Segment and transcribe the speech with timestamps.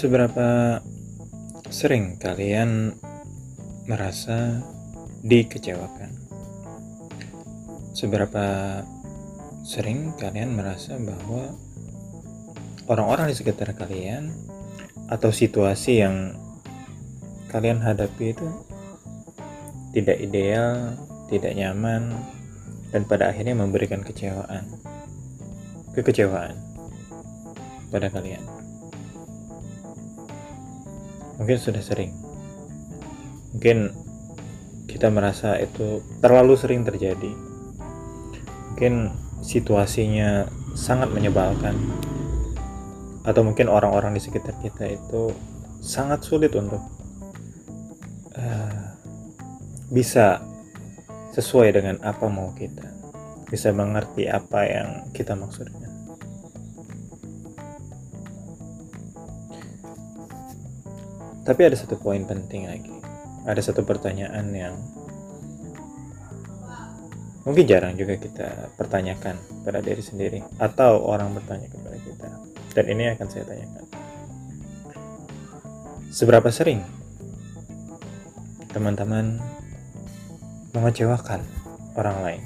[0.00, 0.80] Seberapa
[1.68, 2.96] sering kalian
[3.84, 4.64] merasa
[5.20, 6.08] dikecewakan?
[7.92, 8.80] Seberapa
[9.60, 11.52] sering kalian merasa bahwa
[12.88, 14.32] orang-orang di sekitar kalian
[15.12, 16.32] atau situasi yang
[17.52, 18.48] kalian hadapi itu
[19.92, 20.96] tidak ideal,
[21.28, 22.16] tidak nyaman,
[22.88, 24.64] dan pada akhirnya memberikan kecewaan,
[25.92, 26.56] kekecewaan
[27.92, 28.59] pada kalian?
[31.40, 32.12] Mungkin sudah sering.
[33.56, 33.96] Mungkin
[34.84, 37.32] kita merasa itu terlalu sering terjadi.
[38.70, 40.44] Mungkin situasinya
[40.76, 41.72] sangat menyebalkan.
[43.24, 45.32] Atau mungkin orang-orang di sekitar kita itu
[45.80, 46.84] sangat sulit untuk
[48.36, 48.84] uh,
[49.88, 50.44] bisa
[51.32, 52.84] sesuai dengan apa mau kita.
[53.48, 55.89] Bisa mengerti apa yang kita maksudkan
[61.40, 62.92] Tapi ada satu poin penting lagi.
[63.48, 64.76] Ada satu pertanyaan yang
[67.48, 72.28] mungkin jarang juga kita pertanyakan pada diri sendiri atau orang bertanya kepada kita.
[72.76, 73.84] Dan ini akan saya tanyakan.
[76.10, 76.84] Seberapa sering
[78.70, 79.40] teman-teman
[80.76, 81.42] mengecewakan
[81.96, 82.42] orang lain?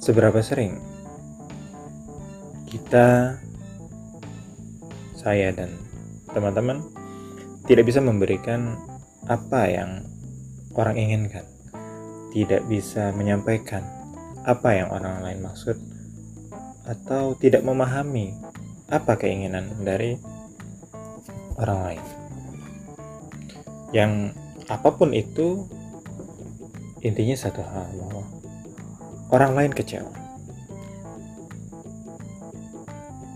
[0.00, 0.80] Seberapa sering
[2.64, 3.36] kita,
[5.12, 5.74] saya, dan
[6.32, 6.82] teman-teman
[7.66, 8.74] tidak bisa memberikan
[9.28, 10.02] apa yang
[10.74, 11.44] orang inginkan,
[12.34, 13.82] tidak bisa menyampaikan
[14.46, 15.76] apa yang orang lain maksud,
[16.88, 18.34] atau tidak memahami
[18.90, 20.18] apa keinginan dari
[21.60, 22.04] orang lain.
[23.94, 24.12] Yang
[24.70, 25.66] apa pun itu,
[27.02, 28.22] intinya satu hal bahwa
[29.30, 30.14] orang lain kecewa.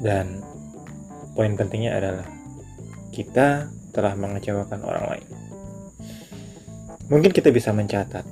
[0.03, 0.42] Dan
[1.34, 2.29] poin pentingnya adalah
[3.14, 5.29] kita telah mengecewakan orang lain.
[7.07, 8.27] Mungkin kita bisa mencatat,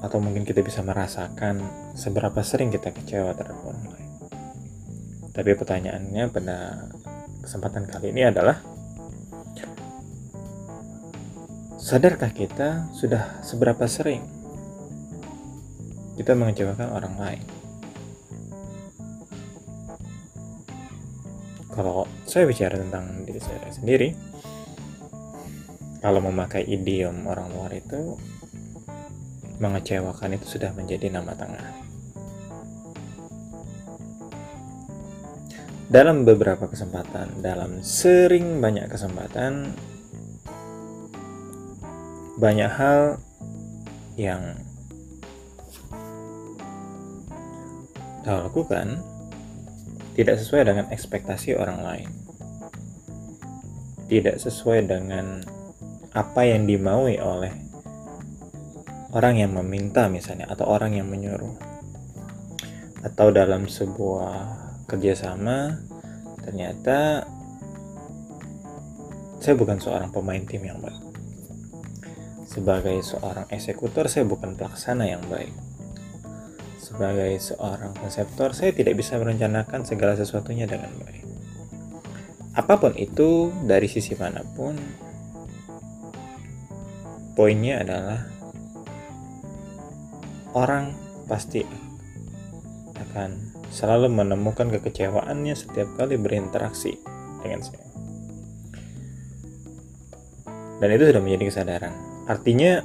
[0.00, 1.60] atau mungkin kita bisa merasakan
[1.92, 4.10] seberapa sering kita kecewa terhadap orang lain.
[5.36, 6.88] Tapi pertanyaannya pada
[7.44, 8.56] kesempatan kali ini adalah,
[11.76, 14.24] sadarkah kita sudah seberapa sering
[16.16, 17.61] kita mengecewakan orang lain?
[21.72, 24.12] Kalau saya bicara tentang diri saya sendiri
[26.04, 28.20] kalau memakai idiom orang luar itu
[29.62, 31.70] mengecewakan itu sudah menjadi nama tengah.
[35.86, 39.70] Dalam beberapa kesempatan dalam sering banyak kesempatan
[42.40, 43.22] banyak hal
[44.18, 44.56] yang
[48.22, 48.98] kita lakukan
[50.12, 52.08] tidak sesuai dengan ekspektasi orang lain,
[54.12, 55.40] tidak sesuai dengan
[56.12, 57.52] apa yang dimaui oleh
[59.16, 61.56] orang yang meminta, misalnya, atau orang yang menyuruh,
[63.04, 64.36] atau dalam sebuah
[64.84, 65.80] kerjasama,
[66.44, 67.24] ternyata
[69.40, 71.00] saya bukan seorang pemain tim yang baik.
[72.52, 75.71] Sebagai seorang eksekutor, saya bukan pelaksana yang baik
[76.82, 81.22] sebagai seorang konseptor, saya tidak bisa merencanakan segala sesuatunya dengan baik.
[82.58, 84.74] Apa pun itu, dari sisi mana pun,
[87.38, 88.20] poinnya adalah
[90.52, 90.92] orang
[91.30, 91.62] pasti
[92.98, 96.98] akan selalu menemukan kekecewaannya setiap kali berinteraksi
[97.40, 97.88] dengan saya.
[100.82, 101.94] Dan itu sudah menjadi kesadaran.
[102.26, 102.82] Artinya,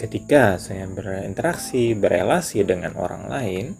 [0.00, 3.76] ketika saya berinteraksi, berelasi dengan orang lain,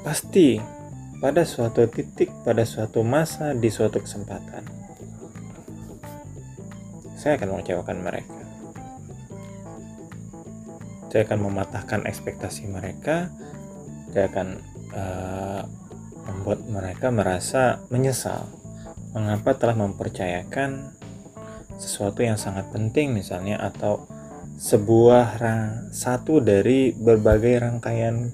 [0.00, 0.56] pasti
[1.20, 4.64] pada suatu titik, pada suatu masa, di suatu kesempatan,
[7.20, 8.40] saya akan mengecewakan mereka.
[11.12, 13.28] Saya akan mematahkan ekspektasi mereka.
[14.14, 14.48] Saya akan
[14.96, 15.62] uh,
[16.24, 18.46] membuat mereka merasa menyesal
[19.10, 20.94] mengapa telah mempercayakan
[21.80, 24.04] sesuatu yang sangat penting misalnya atau
[24.60, 28.28] sebuah rang, satu dari berbagai rangkaian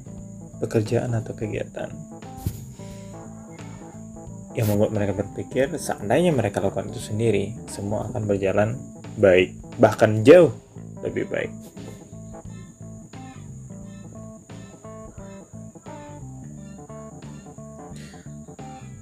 [0.58, 1.86] pekerjaan atau kegiatan.
[4.58, 8.74] Yang membuat mereka berpikir seandainya mereka lakukan itu sendiri semua akan berjalan
[9.14, 10.50] baik bahkan jauh
[11.06, 11.52] lebih baik.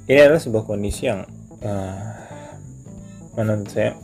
[0.05, 1.25] Ini adalah sebuah kondisi yang
[1.64, 2.12] uh,
[3.41, 4.04] menurut saya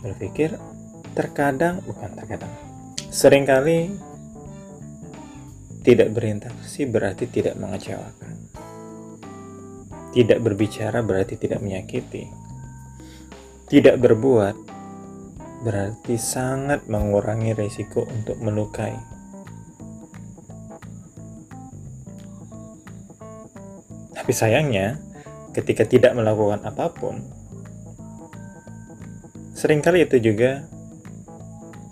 [0.00, 0.56] berpikir
[1.12, 2.52] terkadang bukan terkadang
[3.12, 3.92] sering kali
[5.80, 8.40] tidak berinteraksi berarti tidak mengecewakan
[10.10, 12.26] Tidak berbicara berarti tidak menyakiti.
[13.70, 14.56] Tidak berbuat
[15.62, 18.98] berarti sangat mengurangi risiko untuk melukai.
[24.18, 24.98] Tapi sayangnya,
[25.54, 27.22] ketika tidak melakukan apa pun,
[29.60, 30.64] sering kali itu juga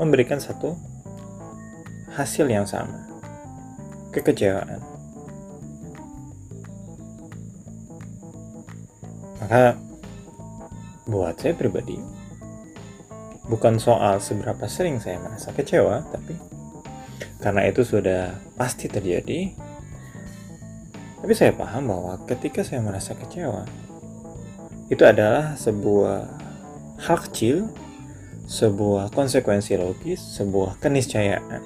[0.00, 0.72] memberikan satu
[2.16, 3.04] hasil yang sama
[4.08, 4.80] kekecewaan.
[9.44, 9.76] Maka
[11.04, 12.00] buat saya pribadi
[13.52, 16.40] bukan soal seberapa sering saya merasa kecewa, tapi
[17.44, 19.52] karena itu sudah pasti terjadi.
[21.20, 23.68] Tapi saya paham bahwa ketika saya merasa kecewa,
[24.88, 26.47] itu adalah sebuah
[26.98, 27.70] hal kecil,
[28.48, 31.62] sebuah konsekuensi logis, sebuah keniscayaan.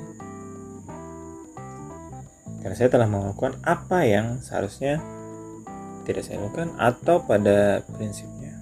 [2.61, 4.99] Karena saya telah melakukan apa yang seharusnya
[6.02, 8.58] tidak saya lakukan atau pada prinsipnya.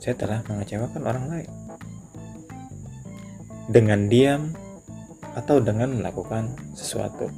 [0.00, 1.50] Saya telah mengecewakan orang lain.
[3.64, 4.52] Dengan diam
[5.32, 7.32] atau dengan melakukan sesuatu.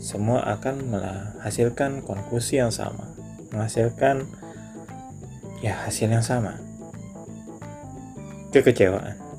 [0.00, 3.12] Semua akan menghasilkan konklusi yang sama.
[3.52, 4.24] Menghasilkan
[5.60, 6.71] ya hasil yang sama
[8.52, 9.31] kekecewaan.